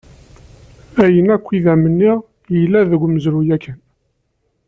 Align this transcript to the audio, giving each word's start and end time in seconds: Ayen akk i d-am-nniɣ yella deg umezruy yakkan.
Ayen 1.03 1.27
akk 1.35 1.47
i 1.57 1.59
d-am-nniɣ 1.63 2.17
yella 2.57 2.79
deg 2.91 3.01
umezruy 3.05 3.45
yakkan. 3.49 3.79